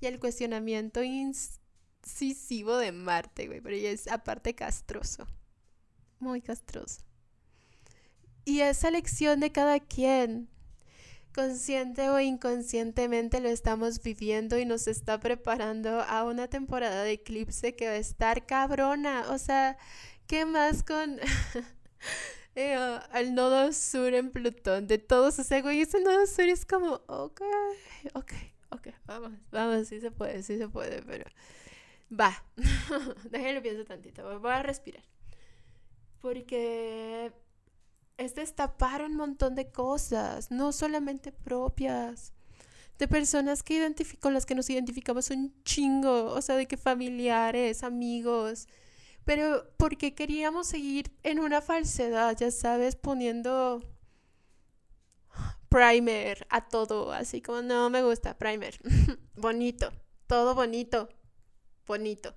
y 0.00 0.06
al 0.06 0.20
cuestionamiento 0.20 1.02
incisivo 1.02 2.76
de 2.76 2.92
Marte, 2.92 3.48
güey, 3.48 3.60
pero 3.60 3.76
ya 3.76 3.90
es 3.90 4.06
aparte 4.06 4.54
castroso, 4.54 5.26
muy 6.20 6.40
castroso. 6.40 7.07
Y 8.48 8.62
esa 8.62 8.90
lección 8.90 9.40
de 9.40 9.52
cada 9.52 9.78
quien, 9.78 10.48
consciente 11.34 12.08
o 12.08 12.18
inconscientemente, 12.18 13.42
lo 13.42 13.50
estamos 13.50 14.02
viviendo 14.02 14.58
y 14.58 14.64
nos 14.64 14.88
está 14.88 15.20
preparando 15.20 16.00
a 16.00 16.24
una 16.24 16.48
temporada 16.48 17.02
de 17.02 17.12
eclipse 17.12 17.76
que 17.76 17.88
va 17.88 17.92
a 17.92 17.96
estar 17.96 18.46
cabrona. 18.46 19.26
O 19.28 19.36
sea, 19.36 19.76
¿qué 20.26 20.46
más 20.46 20.82
con 20.82 21.20
eh, 22.54 22.98
el 23.12 23.34
nodo 23.34 23.70
sur 23.74 24.14
en 24.14 24.30
Plutón? 24.30 24.86
De 24.86 24.96
todos, 24.96 25.38
o 25.38 25.44
sea, 25.44 25.60
güey, 25.60 25.82
ese 25.82 26.00
nodo 26.00 26.26
sur 26.26 26.48
es 26.48 26.64
como, 26.64 27.02
ok, 27.06 27.42
ok, 28.14 28.32
ok, 28.70 28.88
vamos, 29.04 29.32
vamos, 29.50 29.88
sí 29.88 30.00
se 30.00 30.10
puede, 30.10 30.42
sí 30.42 30.56
se 30.56 30.70
puede, 30.70 31.02
pero 31.02 31.26
va. 32.10 32.42
Déjenlo 33.30 33.60
pienso 33.60 33.84
tantito, 33.84 34.40
voy 34.40 34.52
a 34.52 34.62
respirar. 34.62 35.04
Porque 36.22 37.30
es 38.18 38.34
destapar 38.34 39.02
un 39.02 39.16
montón 39.16 39.54
de 39.54 39.70
cosas, 39.70 40.50
no 40.50 40.72
solamente 40.72 41.32
propias, 41.32 42.32
de 42.98 43.06
personas 43.06 43.62
que 43.62 43.94
con 44.20 44.34
las 44.34 44.44
que 44.44 44.56
nos 44.56 44.68
identificamos 44.68 45.30
un 45.30 45.54
chingo, 45.62 46.24
o 46.26 46.42
sea, 46.42 46.56
de 46.56 46.66
que 46.66 46.76
familiares, 46.76 47.84
amigos, 47.84 48.66
pero 49.24 49.70
porque 49.76 50.14
queríamos 50.14 50.66
seguir 50.66 51.12
en 51.22 51.38
una 51.38 51.62
falsedad, 51.62 52.36
ya 52.36 52.50
sabes, 52.50 52.96
poniendo 52.96 53.80
primer 55.68 56.44
a 56.50 56.68
todo, 56.68 57.12
así 57.12 57.40
como 57.40 57.62
no 57.62 57.88
me 57.88 58.02
gusta, 58.02 58.36
primer, 58.36 58.80
bonito, 59.36 59.92
todo 60.26 60.56
bonito, 60.56 61.08
bonito. 61.86 62.34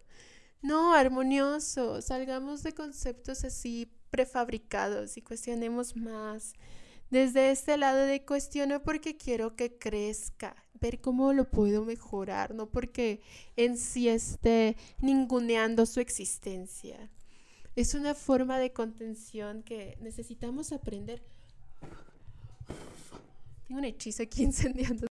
No, 0.61 0.93
armonioso, 0.93 2.03
salgamos 2.03 2.61
de 2.61 2.73
conceptos 2.73 3.43
así 3.43 3.91
prefabricados 4.11 5.17
y 5.17 5.21
cuestionemos 5.21 5.95
más. 5.95 6.53
Desde 7.09 7.51
este 7.51 7.75
lado 7.77 8.05
de 8.05 8.23
cuestiono 8.23 8.83
porque 8.83 9.17
quiero 9.17 9.55
que 9.55 9.77
crezca, 9.77 10.55
ver 10.79 11.01
cómo 11.01 11.33
lo 11.33 11.49
puedo 11.49 11.83
mejorar, 11.83 12.53
no 12.53 12.69
porque 12.69 13.21
en 13.57 13.77
sí 13.77 14.07
esté 14.07 14.77
ninguneando 15.01 15.85
su 15.85 15.99
existencia. 15.99 17.09
Es 17.75 17.95
una 17.95 18.15
forma 18.15 18.59
de 18.59 18.71
contención 18.71 19.63
que 19.63 19.97
necesitamos 20.01 20.71
aprender. 20.71 21.21
Tengo 23.67 23.79
un 23.79 23.85
hechizo 23.85 24.23
aquí 24.23 24.43
incendiando. 24.43 25.07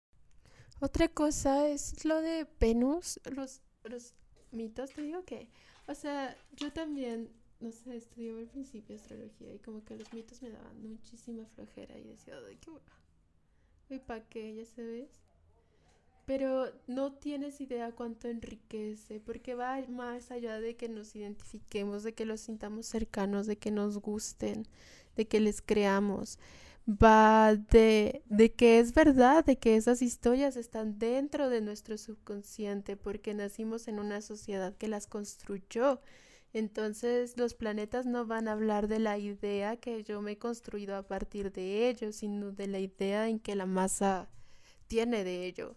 Otra 0.82 1.08
cosa 1.08 1.70
es 1.70 2.04
lo 2.04 2.22
de 2.22 2.46
Venus, 2.60 3.20
los, 3.24 3.62
los 3.84 4.14
mitos, 4.52 4.92
te 4.92 5.02
digo 5.02 5.24
que, 5.24 5.48
o 5.88 5.96
sea, 5.96 6.36
yo 6.58 6.72
también 6.74 7.30
no 7.66 7.72
sé, 7.72 7.96
estudiaba 7.96 8.40
al 8.40 8.48
principio 8.48 8.96
astrología 8.96 9.52
y 9.52 9.58
como 9.58 9.84
que 9.84 9.96
los 9.96 10.14
mitos 10.14 10.40
me 10.44 10.52
daban 10.52 10.88
muchísima 10.88 11.46
flojera 11.56 11.98
y 11.98 12.04
decía, 12.04 12.36
ay, 12.48 12.58
qué 12.62 12.70
bueno. 12.70 12.86
¿Y 13.90 13.98
para 13.98 14.24
qué? 14.30 14.54
Ya 14.56 14.66
sabes. 14.66 15.10
Pero 16.28 16.72
no 16.86 17.14
tienes 17.14 17.60
idea 17.62 17.92
cuánto 17.92 18.28
enriquece, 18.28 19.20
porque 19.20 19.56
va 19.56 19.82
más 19.90 20.30
allá 20.30 20.60
de 20.60 20.76
que 20.76 20.90
nos 20.90 21.16
identifiquemos, 21.16 22.04
de 22.04 22.14
que 22.14 22.26
los 22.26 22.42
sintamos 22.42 22.86
cercanos, 22.86 23.48
de 23.48 23.58
que 23.58 23.72
nos 23.72 23.98
gusten, 23.98 24.68
de 25.16 25.28
que 25.28 25.40
les 25.40 25.62
creamos. 25.64 26.38
Va 26.88 27.56
de, 27.56 28.22
de 28.26 28.54
que 28.54 28.78
es 28.78 28.94
verdad, 28.94 29.44
de 29.44 29.58
que 29.58 29.76
esas 29.76 30.04
historias 30.04 30.56
están 30.56 31.00
dentro 31.00 31.50
de 31.50 31.62
nuestro 31.62 31.98
subconsciente, 31.98 32.96
porque 32.96 33.34
nacimos 33.34 33.88
en 33.88 33.98
una 33.98 34.22
sociedad 34.22 34.76
que 34.76 34.88
las 34.88 35.08
construyó 35.08 36.00
entonces 36.56 37.38
los 37.38 37.54
planetas 37.54 38.06
no 38.06 38.26
van 38.26 38.48
a 38.48 38.54
hablar 38.54 38.88
de 38.88 39.00
la 39.00 39.18
idea 39.18 39.76
que 39.76 40.06
yo 40.06 40.22
me 40.22 40.32
he 40.32 40.38
construido 40.38 40.96
a 40.96 41.06
partir 41.06 41.52
de 41.52 41.90
ellos, 41.90 42.16
sino 42.16 42.54
de 42.54 42.68
la 42.68 42.80
idea 42.80 43.28
en 43.28 43.40
que 43.40 43.56
la 43.56 43.66
masa 43.66 44.30
tiene 44.88 45.26
de 45.26 45.48
ello. 45.48 45.76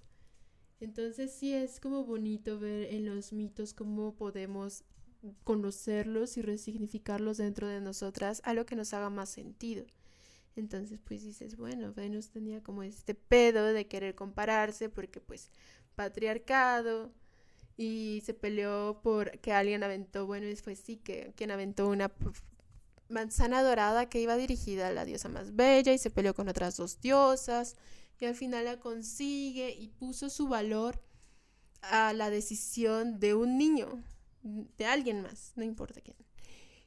Entonces 0.79 1.33
sí 1.33 1.53
es 1.53 1.81
como 1.81 2.05
bonito 2.05 2.61
ver 2.61 2.95
en 2.95 3.07
los 3.07 3.33
mitos 3.33 3.75
cómo 3.75 4.15
podemos 4.15 4.85
conocerlos 5.43 6.37
y 6.37 6.43
resignificarlos 6.43 7.39
dentro 7.39 7.67
de 7.67 7.81
nosotras 7.81 8.41
a 8.45 8.55
lo 8.55 8.65
que 8.65 8.77
nos 8.77 8.95
haga 8.95 9.11
más 9.11 9.31
sentido. 9.31 9.85
Entonces 10.55 11.01
pues 11.05 11.25
dices, 11.25 11.57
bueno, 11.57 11.93
Venus 11.93 12.31
tenía 12.31 12.63
como 12.63 12.85
este 12.85 13.17
pedo 13.17 13.65
de 13.65 13.89
querer 13.89 14.15
compararse 14.15 14.89
porque 14.89 15.21
pues 15.21 15.51
patriarcado, 15.97 17.13
y 17.79 18.23
se 18.27 18.35
peleó 18.35 19.01
por 19.03 19.39
que 19.39 19.53
alguien 19.53 19.85
aventó, 19.85 20.27
bueno, 20.27 20.49
y 20.49 20.57
fue 20.57 20.75
sí 20.75 20.97
que 20.97 21.33
quien 21.37 21.53
aventó 21.53 21.89
una 21.89 22.13
manzana 23.09 23.63
dorada 23.63 24.11
que 24.11 24.21
iba 24.21 24.37
dirigida 24.37 24.89
a 24.89 24.93
la 24.93 25.05
diosa 25.05 25.29
más 25.29 25.55
bella 25.55 25.93
y 25.93 25.99
se 25.99 26.11
peleó 26.11 26.35
con 26.35 26.49
otras 26.49 26.77
dos 26.77 27.01
diosas 27.01 27.77
y 28.21 28.27
al 28.27 28.35
final 28.35 28.65
la 28.65 28.81
consigue 28.81 29.71
y 29.71 29.89
puso 29.89 30.29
su 30.29 30.49
valor 30.49 31.01
a 31.81 32.13
la 32.13 32.31
decisión 32.31 33.21
de 33.21 33.35
un 33.35 33.57
niño, 33.57 34.03
de 34.43 34.85
alguien 34.85 35.23
más, 35.23 35.53
no 35.55 35.63
importa 35.63 36.01
quién. 36.01 36.17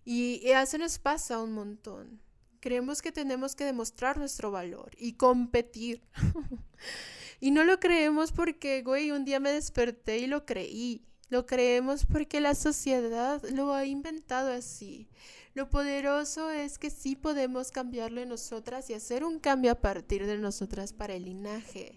Y, 0.04 0.42
y 0.44 0.52
eso 0.52 0.78
nos 0.78 1.00
pasa 1.00 1.42
un 1.42 1.54
montón. 1.54 2.22
Creemos 2.60 3.02
que 3.02 3.14
tenemos 3.14 3.56
que 3.56 3.64
demostrar 3.64 4.18
nuestro 4.18 4.52
valor 4.52 4.92
y 4.98 5.14
competir. 5.14 6.04
Y 7.42 7.50
no 7.50 7.64
lo 7.64 7.80
creemos 7.80 8.32
porque, 8.32 8.84
güey, 8.84 9.10
un 9.10 9.26
día 9.26 9.40
me 9.40 9.52
desperté 9.52 10.20
y 10.20 10.28
lo 10.28 10.46
creí. 10.46 11.04
Lo 11.30 11.48
creemos 11.48 12.06
porque 12.06 12.40
la 12.40 12.54
sociedad 12.54 13.42
lo 13.50 13.74
ha 13.74 13.86
inventado 13.86 14.52
así. 14.52 15.10
Lo 15.56 15.68
poderoso 15.68 16.52
es 16.52 16.78
que 16.78 16.92
sí 16.92 17.16
podemos 17.16 17.72
cambiarlo 17.72 18.22
en 18.22 18.30
nosotras 18.30 18.90
y 18.92 18.94
hacer 18.94 19.24
un 19.24 19.40
cambio 19.40 19.72
a 19.72 19.82
partir 19.82 20.28
de 20.28 20.38
nosotras 20.38 20.94
para 20.94 21.16
el 21.16 21.26
linaje. 21.26 21.96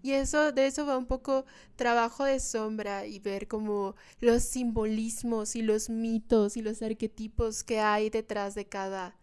Y 0.00 0.12
eso, 0.12 0.52
de 0.52 0.66
eso 0.66 0.86
va 0.86 0.96
un 0.96 1.06
poco 1.06 1.44
trabajo 1.74 2.24
de 2.24 2.38
sombra 2.38 3.04
y 3.04 3.18
ver 3.18 3.48
como 3.48 3.96
los 4.20 4.44
simbolismos 4.44 5.56
y 5.56 5.62
los 5.62 5.90
mitos 5.90 6.56
y 6.56 6.62
los 6.62 6.82
arquetipos 6.82 7.64
que 7.64 7.80
hay 7.80 8.10
detrás 8.10 8.54
de 8.54 8.66
cada 8.66 9.16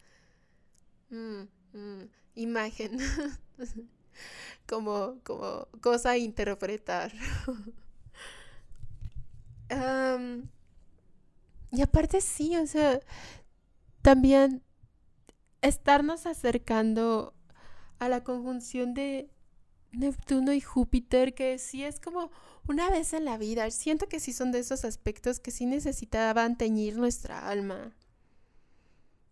mm, 1.11 1.43
mm, 1.73 2.09
imagen. 2.35 2.97
como, 4.67 5.19
como 5.23 5.67
cosa 5.81 6.11
a 6.11 6.17
interpretar. 6.17 7.11
y 11.71 11.81
aparte 11.81 12.21
sí, 12.21 12.57
o 12.57 12.67
sea, 12.67 12.99
también 14.01 14.63
estarnos 15.61 16.25
acercando 16.25 17.33
a 17.99 18.09
la 18.09 18.23
conjunción 18.23 18.93
de 18.93 19.29
Neptuno 19.91 20.53
y 20.53 20.61
Júpiter, 20.61 21.33
que 21.33 21.57
sí 21.59 21.83
es 21.83 21.99
como 21.99 22.31
una 22.67 22.89
vez 22.89 23.13
en 23.13 23.25
la 23.25 23.37
vida. 23.37 23.69
Siento 23.71 24.07
que 24.07 24.19
sí 24.19 24.33
son 24.33 24.51
de 24.51 24.59
esos 24.59 24.85
aspectos 24.85 25.39
que 25.39 25.51
sí 25.51 25.65
necesitaban 25.65 26.57
teñir 26.57 26.97
nuestra 26.97 27.47
alma 27.47 27.93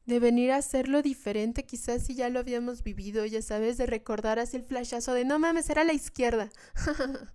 de 0.09 0.19
venir 0.19 0.51
a 0.51 0.57
hacerlo 0.57 1.03
diferente, 1.03 1.65
quizás 1.65 2.03
si 2.03 2.15
ya 2.15 2.29
lo 2.29 2.39
habíamos 2.39 2.83
vivido, 2.83 3.25
ya 3.27 3.43
sabes, 3.43 3.77
de 3.77 3.85
recordar 3.85 4.39
así 4.39 4.57
el 4.57 4.63
flashazo 4.63 5.13
de 5.13 5.23
no 5.23 5.37
mames, 5.37 5.69
era 5.69 5.83
la 5.83 5.93
izquierda. 5.93 6.49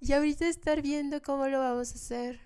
y 0.00 0.12
ahorita 0.12 0.48
estar 0.48 0.82
viendo 0.82 1.22
cómo 1.22 1.46
lo 1.46 1.60
vamos 1.60 1.92
a 1.92 1.94
hacer. 1.94 2.40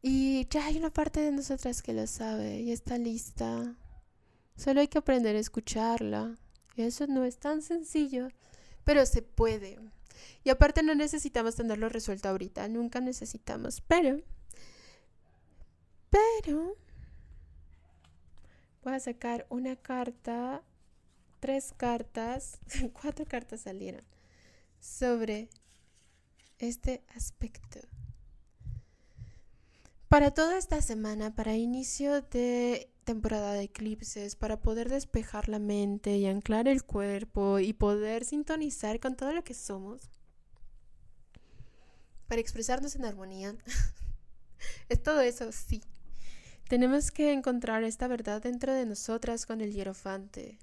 Y 0.00 0.48
ya 0.48 0.66
hay 0.66 0.78
una 0.78 0.90
parte 0.90 1.20
de 1.20 1.32
nosotras 1.32 1.82
que 1.82 1.92
lo 1.92 2.06
sabe 2.06 2.60
y 2.60 2.72
está 2.72 2.96
lista. 2.96 3.76
Solo 4.56 4.80
hay 4.80 4.88
que 4.88 4.98
aprender 4.98 5.36
a 5.36 5.40
escucharla. 5.40 6.38
Eso 6.76 7.06
no 7.06 7.24
es 7.24 7.38
tan 7.38 7.60
sencillo, 7.60 8.28
pero 8.84 9.04
se 9.04 9.20
puede. 9.20 9.78
Y 10.44 10.48
aparte 10.48 10.82
no 10.82 10.94
necesitamos 10.94 11.56
tenerlo 11.56 11.90
resuelto 11.90 12.30
ahorita, 12.30 12.66
nunca 12.68 13.00
necesitamos, 13.00 13.82
pero... 13.82 14.22
Pero 16.08 16.76
voy 18.86 18.94
a 18.94 19.00
sacar 19.00 19.46
una 19.50 19.74
carta, 19.74 20.62
tres 21.40 21.74
cartas, 21.76 22.60
cuatro 22.92 23.24
cartas 23.24 23.62
salieron 23.62 24.04
sobre 24.78 25.48
este 26.58 27.02
aspecto. 27.16 27.80
Para 30.06 30.30
toda 30.30 30.56
esta 30.56 30.80
semana, 30.82 31.34
para 31.34 31.56
inicio 31.56 32.22
de 32.22 32.88
temporada 33.02 33.54
de 33.54 33.64
eclipses 33.64 34.36
para 34.36 34.60
poder 34.60 34.88
despejar 34.88 35.48
la 35.48 35.58
mente 35.58 36.16
y 36.16 36.26
anclar 36.26 36.68
el 36.68 36.84
cuerpo 36.84 37.58
y 37.58 37.72
poder 37.72 38.24
sintonizar 38.24 39.00
con 39.00 39.16
todo 39.16 39.32
lo 39.32 39.42
que 39.42 39.54
somos. 39.54 40.10
Para 42.28 42.40
expresarnos 42.40 42.94
en 42.94 43.04
armonía. 43.04 43.56
es 44.88 45.02
todo 45.02 45.20
eso, 45.22 45.50
sí. 45.50 45.82
Tenemos 46.68 47.12
que 47.12 47.32
encontrar 47.32 47.84
esta 47.84 48.08
verdad 48.08 48.42
dentro 48.42 48.74
de 48.74 48.86
nosotras 48.86 49.46
con 49.46 49.60
el 49.60 49.72
hierofante. 49.72 50.58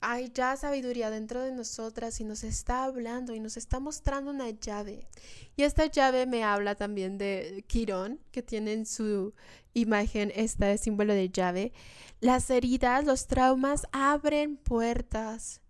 Hay 0.00 0.30
ya 0.32 0.56
sabiduría 0.56 1.10
dentro 1.10 1.42
de 1.42 1.52
nosotras 1.52 2.18
y 2.20 2.24
nos 2.24 2.44
está 2.44 2.84
hablando 2.84 3.34
y 3.34 3.40
nos 3.40 3.58
está 3.58 3.78
mostrando 3.78 4.30
una 4.30 4.48
llave. 4.48 5.06
Y 5.54 5.64
esta 5.64 5.84
llave 5.84 6.24
me 6.24 6.44
habla 6.44 6.76
también 6.76 7.18
de 7.18 7.62
Quirón, 7.66 8.20
que 8.30 8.42
tiene 8.42 8.72
en 8.72 8.86
su 8.86 9.34
imagen 9.74 10.32
este 10.34 10.78
símbolo 10.78 11.12
de 11.12 11.28
llave. 11.28 11.72
Las 12.20 12.48
heridas, 12.48 13.04
los 13.04 13.26
traumas 13.26 13.86
abren 13.92 14.56
puertas 14.56 15.60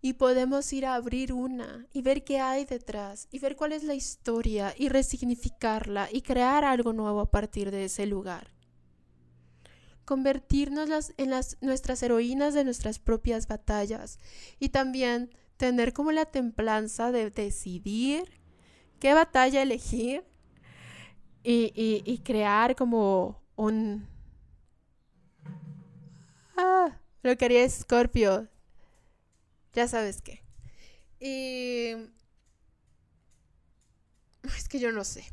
y 0.00 0.14
podemos 0.14 0.72
ir 0.72 0.86
a 0.86 0.94
abrir 0.94 1.34
una 1.34 1.86
y 1.92 2.00
ver 2.00 2.24
qué 2.24 2.40
hay 2.40 2.64
detrás 2.64 3.28
y 3.30 3.40
ver 3.40 3.56
cuál 3.56 3.72
es 3.72 3.82
la 3.84 3.94
historia 3.94 4.74
y 4.74 4.88
resignificarla 4.88 6.08
y 6.10 6.22
crear 6.22 6.64
algo 6.64 6.94
nuevo 6.94 7.20
a 7.20 7.30
partir 7.30 7.70
de 7.70 7.84
ese 7.84 8.06
lugar 8.06 8.59
convertirnos 10.10 11.12
en 11.18 11.30
las, 11.30 11.56
nuestras 11.60 12.02
heroínas 12.02 12.52
de 12.52 12.64
nuestras 12.64 12.98
propias 12.98 13.46
batallas 13.46 14.18
y 14.58 14.70
también 14.70 15.30
tener 15.56 15.92
como 15.92 16.10
la 16.10 16.24
templanza 16.24 17.12
de 17.12 17.30
decidir 17.30 18.24
qué 18.98 19.14
batalla 19.14 19.62
elegir 19.62 20.24
y, 21.44 22.20
crear 22.24 22.74
como 22.74 23.40
un... 23.54 24.08
Ah, 26.56 26.98
lo 27.22 27.36
quería 27.36 27.70
Scorpio. 27.70 28.48
Ya 29.74 29.86
sabes 29.86 30.20
qué. 30.22 30.42
Y... 31.20 32.10
Es 34.56 34.68
que 34.68 34.80
yo 34.80 34.90
no 34.90 35.04
sé. 35.04 35.24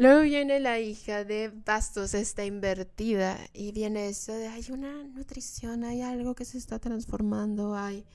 Luego 0.00 0.22
viene 0.22 0.60
la 0.60 0.80
hija 0.80 1.24
de 1.24 1.52
Bastos, 1.54 2.14
está 2.14 2.46
invertida, 2.46 3.38
y 3.52 3.70
viene 3.72 4.08
eso 4.08 4.32
de 4.32 4.48
hay 4.48 4.64
una 4.70 5.04
nutrición, 5.04 5.84
hay 5.84 6.00
algo 6.00 6.34
que 6.34 6.46
se 6.46 6.56
está 6.56 6.78
transformando, 6.78 7.76
hay 7.76 8.06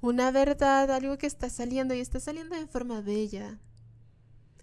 una 0.00 0.30
verdad, 0.30 0.88
algo 0.92 1.18
que 1.18 1.26
está 1.26 1.50
saliendo 1.50 1.92
y 1.92 1.98
está 1.98 2.20
saliendo 2.20 2.54
de 2.54 2.68
forma 2.68 3.00
bella. 3.00 3.58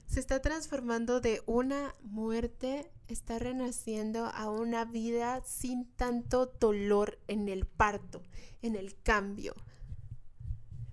Se 0.08 0.22
está 0.22 0.42
transformando 0.42 1.20
de 1.20 1.42
una 1.46 1.94
muerte, 2.04 2.90
está 3.10 3.38
renaciendo 3.38 4.28
a 4.28 4.50
una 4.50 4.86
vida 4.86 5.44
sin 5.46 5.92
tanto 5.98 6.46
dolor 6.58 7.20
en 7.28 7.50
el 7.50 7.66
parto, 7.66 8.24
en 8.62 8.78
el 8.78 8.96
cambio. 9.02 9.54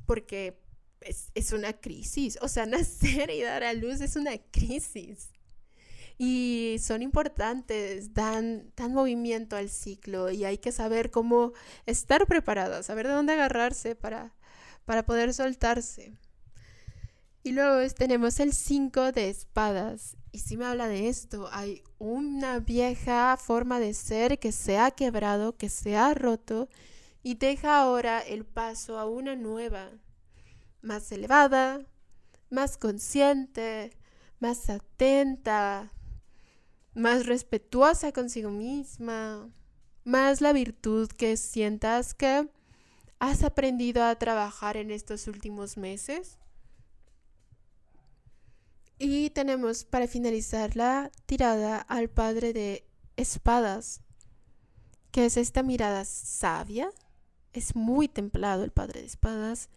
Porque 0.06 0.60
es, 1.02 1.30
es, 1.36 1.52
una 1.52 1.72
crisis. 1.72 2.36
O 2.42 2.48
sea, 2.48 2.66
nacer 2.66 3.30
y 3.30 3.42
dar 3.42 3.62
a 3.62 3.74
luz 3.74 4.00
es 4.00 4.16
una 4.16 4.36
crisis 4.50 5.30
y 6.18 6.76
son 6.80 7.02
importantes, 7.02 8.14
dan, 8.14 8.72
dan 8.76 8.94
movimiento 8.94 9.56
al 9.56 9.68
ciclo 9.68 10.30
y 10.30 10.44
hay 10.44 10.58
que 10.58 10.72
saber 10.72 11.10
cómo 11.10 11.52
estar 11.84 12.26
preparada, 12.26 12.82
saber 12.82 13.06
de 13.06 13.12
dónde 13.12 13.34
agarrarse 13.34 13.94
para, 13.94 14.34
para 14.84 15.04
poder 15.04 15.34
soltarse. 15.34 16.14
Y 17.42 17.52
luego 17.52 17.88
tenemos 17.94 18.40
el 18.40 18.52
5 18.52 19.12
de 19.12 19.28
espadas. 19.30 20.16
Y 20.32 20.40
si 20.40 20.56
me 20.56 20.64
habla 20.64 20.88
de 20.88 21.08
esto, 21.08 21.48
hay 21.52 21.84
una 21.98 22.58
vieja 22.58 23.36
forma 23.36 23.78
de 23.78 23.94
ser 23.94 24.38
que 24.38 24.50
se 24.50 24.78
ha 24.78 24.90
quebrado, 24.90 25.56
que 25.56 25.68
se 25.68 25.96
ha 25.96 26.12
roto 26.12 26.68
y 27.22 27.34
deja 27.34 27.80
ahora 27.80 28.20
el 28.20 28.44
paso 28.44 28.98
a 28.98 29.06
una 29.06 29.36
nueva, 29.36 29.90
más 30.82 31.10
elevada, 31.12 31.86
más 32.50 32.78
consciente, 32.78 33.90
más 34.40 34.68
atenta, 34.70 35.92
más 36.96 37.26
respetuosa 37.26 38.10
consigo 38.10 38.50
misma, 38.50 39.50
más 40.04 40.40
la 40.40 40.54
virtud 40.54 41.08
que 41.08 41.36
sientas 41.36 42.14
que 42.14 42.48
has 43.18 43.44
aprendido 43.44 44.02
a 44.02 44.18
trabajar 44.18 44.78
en 44.78 44.90
estos 44.90 45.26
últimos 45.28 45.76
meses. 45.76 46.38
Y 48.98 49.28
tenemos 49.30 49.84
para 49.84 50.08
finalizar 50.08 50.74
la 50.74 51.12
tirada 51.26 51.78
al 51.80 52.08
padre 52.08 52.54
de 52.54 52.86
espadas, 53.16 54.00
que 55.10 55.26
es 55.26 55.36
esta 55.36 55.62
mirada 55.62 56.06
sabia. 56.06 56.90
Es 57.52 57.76
muy 57.76 58.08
templado 58.08 58.64
el 58.64 58.70
padre 58.70 59.00
de 59.00 59.06
espadas. 59.06 59.68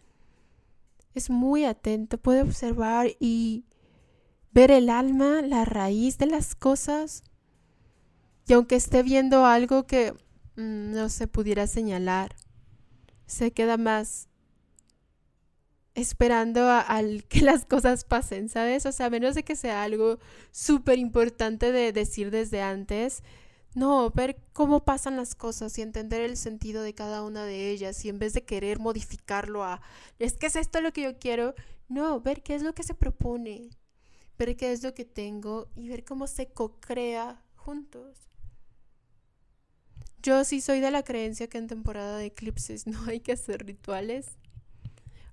Es 1.14 1.28
muy 1.28 1.66
atento, 1.66 2.16
puede 2.16 2.40
observar 2.40 3.08
y 3.20 3.66
ver 4.52 4.70
el 4.70 4.90
alma, 4.90 5.42
la 5.42 5.64
raíz 5.64 6.18
de 6.18 6.26
las 6.26 6.54
cosas. 6.54 7.22
Y 8.46 8.52
aunque 8.52 8.76
esté 8.76 9.02
viendo 9.02 9.46
algo 9.46 9.86
que 9.86 10.12
mm, 10.56 10.92
no 10.92 11.08
se 11.08 11.26
pudiera 11.28 11.66
señalar, 11.66 12.34
se 13.26 13.52
queda 13.52 13.76
más 13.76 14.28
esperando 15.94 16.68
al 16.68 17.24
que 17.28 17.42
las 17.42 17.64
cosas 17.64 18.04
pasen, 18.04 18.48
¿sabes? 18.48 18.86
O 18.86 18.92
sea, 18.92 19.06
a 19.06 19.10
menos 19.10 19.34
de 19.34 19.44
que 19.44 19.56
sea 19.56 19.82
algo 19.82 20.18
súper 20.50 20.98
importante 20.98 21.72
de 21.72 21.92
decir 21.92 22.30
desde 22.30 22.62
antes, 22.62 23.22
no, 23.74 24.10
ver 24.10 24.36
cómo 24.52 24.84
pasan 24.84 25.16
las 25.16 25.34
cosas 25.36 25.78
y 25.78 25.82
entender 25.82 26.22
el 26.22 26.36
sentido 26.36 26.82
de 26.82 26.94
cada 26.94 27.22
una 27.22 27.44
de 27.44 27.70
ellas 27.70 28.04
y 28.04 28.08
en 28.08 28.18
vez 28.18 28.32
de 28.32 28.44
querer 28.44 28.80
modificarlo 28.80 29.62
a, 29.62 29.80
es 30.18 30.36
que 30.36 30.46
es 30.46 30.56
esto 30.56 30.80
lo 30.80 30.92
que 30.92 31.02
yo 31.02 31.18
quiero, 31.18 31.54
no, 31.88 32.20
ver 32.20 32.42
qué 32.42 32.56
es 32.56 32.62
lo 32.62 32.74
que 32.74 32.82
se 32.82 32.94
propone, 32.94 33.70
ver 34.40 34.56
qué 34.56 34.72
es 34.72 34.82
lo 34.82 34.94
que 34.94 35.04
tengo 35.04 35.68
y 35.76 35.88
ver 35.88 36.04
cómo 36.04 36.26
se 36.26 36.48
co-crea 36.48 37.42
juntos. 37.56 38.16
Yo 40.22 40.44
sí 40.44 40.60
soy 40.60 40.80
de 40.80 40.90
la 40.90 41.02
creencia 41.02 41.48
que 41.48 41.58
en 41.58 41.66
temporada 41.66 42.16
de 42.16 42.26
eclipses 42.26 42.86
no 42.86 43.04
hay 43.06 43.20
que 43.20 43.32
hacer 43.32 43.66
rituales. 43.66 44.38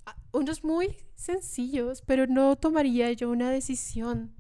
Ah, 0.05 0.17
unos 0.33 0.63
muy 0.63 0.97
sencillos, 1.15 2.01
pero 2.01 2.27
no 2.27 2.55
tomaría 2.57 3.11
yo 3.13 3.29
una 3.29 3.49
decisión. 3.49 4.33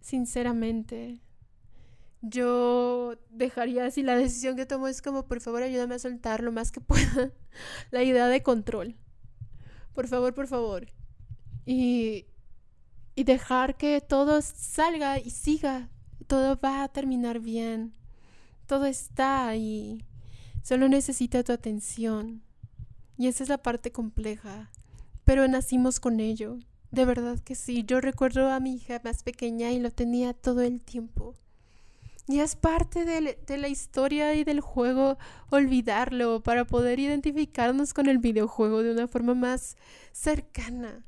Sinceramente. 0.00 1.20
Yo 2.20 3.16
dejaría 3.30 3.90
si 3.90 4.02
la 4.02 4.16
decisión 4.16 4.56
que 4.56 4.66
tomo 4.66 4.88
es 4.88 5.02
como, 5.02 5.26
por 5.26 5.40
favor, 5.40 5.62
ayúdame 5.62 5.94
a 5.94 5.98
soltar 5.98 6.42
lo 6.42 6.52
más 6.52 6.70
que 6.70 6.80
pueda 6.82 7.32
la 7.90 8.02
idea 8.02 8.28
de 8.28 8.42
control. 8.42 8.94
Por 9.94 10.06
favor, 10.06 10.34
por 10.34 10.46
favor. 10.48 10.86
Y 11.66 12.26
y 13.14 13.24
dejar 13.24 13.76
que 13.76 14.00
todo 14.00 14.40
salga 14.42 15.18
y 15.18 15.30
siga. 15.30 15.88
Todo 16.26 16.58
va 16.58 16.82
a 16.82 16.88
terminar 16.88 17.40
bien. 17.40 17.94
Todo 18.66 18.86
está 18.86 19.46
ahí. 19.46 20.04
Solo 20.62 20.88
necesita 20.88 21.44
tu 21.44 21.52
atención. 21.52 22.42
Y 23.16 23.28
esa 23.28 23.42
es 23.42 23.48
la 23.48 23.58
parte 23.58 23.92
compleja. 23.92 24.70
Pero 25.24 25.46
nacimos 25.46 26.00
con 26.00 26.20
ello. 26.20 26.58
De 26.90 27.04
verdad 27.04 27.38
que 27.38 27.54
sí. 27.54 27.84
Yo 27.84 28.00
recuerdo 28.00 28.50
a 28.50 28.60
mi 28.60 28.74
hija 28.74 29.00
más 29.04 29.22
pequeña 29.22 29.70
y 29.70 29.80
lo 29.80 29.90
tenía 29.90 30.32
todo 30.32 30.62
el 30.62 30.80
tiempo. 30.80 31.34
Y 32.26 32.40
es 32.40 32.56
parte 32.56 33.04
de, 33.04 33.38
de, 33.46 33.58
la 33.58 33.68
historia 33.68 34.34
y 34.34 34.44
del 34.44 34.60
juego 34.60 35.18
olvidarlo 35.50 36.42
para 36.42 36.64
poder 36.64 36.98
identificarnos 36.98 37.92
con 37.92 38.08
el 38.08 38.16
videojuego 38.16 38.82
de 38.82 38.92
una 38.92 39.06
forma 39.06 39.34
más 39.34 39.76
cercana. 40.12 41.04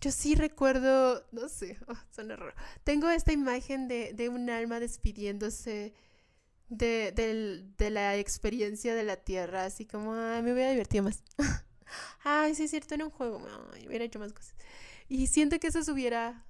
Yo 0.00 0.10
sí 0.10 0.34
recuerdo, 0.34 1.26
no 1.32 1.48
sé, 1.48 1.78
oh, 1.88 1.94
suena 2.10 2.36
raro. 2.36 2.54
Tengo 2.84 3.08
esta 3.10 3.32
imagen 3.32 3.88
de, 3.88 4.12
de 4.12 4.28
un 4.28 4.50
alma 4.50 4.80
despidiéndose 4.80 5.94
de, 6.68 7.12
de, 7.76 7.90
la 7.90 8.16
experiencia 8.16 8.94
de 8.94 9.04
la 9.04 9.16
Tierra, 9.16 9.64
así 9.64 9.86
como, 9.86 10.12
me 10.12 10.52
voy 10.52 10.62
a 10.62 10.70
divertir 10.70 11.02
más. 11.02 11.22
Ay, 12.24 12.54
sí 12.54 12.64
es 12.64 12.70
cierto, 12.70 12.94
en 12.94 13.02
un 13.02 13.10
juego, 13.10 13.46
Ay, 13.72 13.86
hubiera 13.86 14.04
hecho 14.04 14.18
más 14.18 14.32
cosas. 14.32 14.54
Y 15.08 15.26
siento 15.26 15.58
que 15.60 15.68
esos 15.68 15.88
hubiera, 15.88 16.46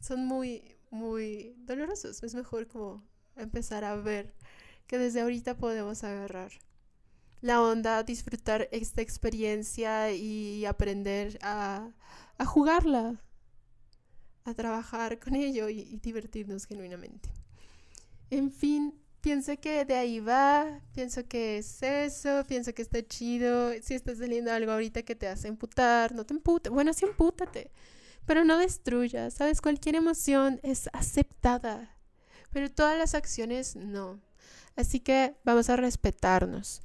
son 0.00 0.26
muy, 0.26 0.76
muy 0.90 1.54
dolorosos. 1.58 2.22
Es 2.22 2.34
mejor 2.34 2.66
como 2.66 3.06
empezar 3.36 3.84
a 3.84 3.96
ver 3.96 4.34
que 4.86 4.98
desde 4.98 5.20
ahorita 5.20 5.56
podemos 5.56 6.04
agarrar 6.04 6.52
la 7.40 7.60
onda, 7.60 8.02
disfrutar 8.02 8.68
esta 8.72 9.02
experiencia 9.02 10.12
y 10.12 10.64
aprender 10.64 11.38
a 11.42 11.90
a 12.38 12.44
jugarla, 12.44 13.20
a 14.44 14.54
trabajar 14.54 15.18
con 15.18 15.34
ello 15.34 15.68
y, 15.68 15.96
divertirnos 16.02 16.66
genuinamente. 16.66 17.30
En 18.30 18.50
fin, 18.50 18.94
pienso 19.20 19.58
que 19.58 19.84
de 19.84 19.94
ahí 19.94 20.20
va, 20.20 20.80
pienso 20.92 21.26
que 21.26 21.58
es 21.58 21.82
eso, 21.82 22.44
pienso 22.46 22.74
que 22.74 22.82
está 22.82 23.06
chido. 23.06 23.72
Si 23.82 23.94
está 23.94 24.14
saliendo 24.14 24.52
algo 24.52 24.72
ahorita 24.72 25.02
que 25.02 25.14
te 25.14 25.28
hace 25.28 25.48
emputar, 25.48 26.14
no 26.14 26.24
te 26.26 26.34
emputes. 26.34 26.72
Bueno, 26.72 26.92
sí 26.92 27.04
empútate, 27.04 27.70
pero 28.26 28.44
no 28.44 28.58
destruyas. 28.58 29.34
Sabes, 29.34 29.60
cualquier 29.60 29.94
emoción 29.96 30.60
es 30.62 30.88
aceptada. 30.92 31.90
pero 32.50 32.70
todas 32.70 32.96
las 32.96 33.14
acciones 33.14 33.74
no. 33.74 34.20
Así 34.76 35.00
que 35.00 35.36
vamos 35.44 35.70
a 35.70 35.76
respetarnos. 35.76 36.82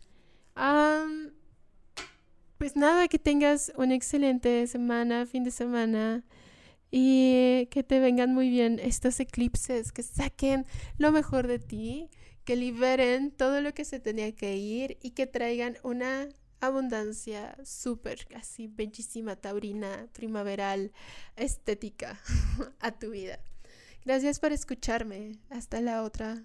Pues 2.59 2.75
nada, 2.75 3.07
que 3.07 3.17
tengas 3.17 3.71
una 3.77 3.95
excelente 3.95 4.67
semana, 4.67 5.25
fin 5.25 5.45
de 5.45 5.51
semana 5.51 6.25
y 6.91 7.67
que 7.71 7.83
te 7.83 8.01
vengan 8.01 8.33
muy 8.33 8.49
bien 8.49 8.79
estos 8.79 9.19
eclipses, 9.21 9.93
que 9.93 10.03
saquen 10.03 10.65
lo 10.97 11.13
mejor 11.13 11.47
de 11.47 11.59
ti, 11.59 12.09
que 12.43 12.57
liberen 12.57 13.31
todo 13.31 13.61
lo 13.61 13.73
que 13.73 13.85
se 13.85 14.01
tenía 14.01 14.35
que 14.35 14.57
ir 14.57 14.97
y 15.01 15.11
que 15.11 15.25
traigan 15.25 15.77
una 15.83 16.27
abundancia 16.59 17.55
súper, 17.63 18.27
así 18.35 18.67
bellísima, 18.67 19.37
taurina, 19.37 20.09
primaveral, 20.11 20.91
estética 21.37 22.19
a 22.81 22.91
tu 22.91 23.11
vida. 23.11 23.39
Gracias 24.03 24.41
por 24.41 24.51
escucharme. 24.51 25.39
Hasta 25.49 25.79
la 25.79 26.03
otra. 26.03 26.43